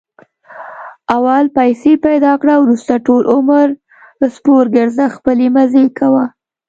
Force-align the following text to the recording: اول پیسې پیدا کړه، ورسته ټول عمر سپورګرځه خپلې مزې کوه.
اول 1.15 1.45
پیسې 1.57 1.91
پیدا 2.05 2.33
کړه، 2.41 2.55
ورسته 2.59 2.93
ټول 3.07 3.23
عمر 3.33 3.67
سپورګرځه 4.35 5.05
خپلې 5.15 5.47
مزې 5.55 5.85
کوه. 5.99 6.25